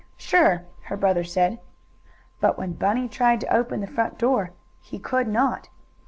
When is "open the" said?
3.55-3.85